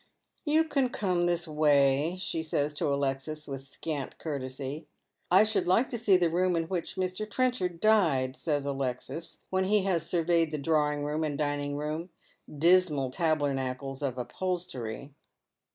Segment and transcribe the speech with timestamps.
[0.45, 4.87] "You can come this way," she says to Alexis, with scant courtesy."
[5.31, 7.29] I should like to see the room in which Mr.
[7.29, 12.09] Trenchard died," says Alexis, when he has surveyed the drawing room and dining room,
[12.51, 15.13] dismal tabernacles of upholstery.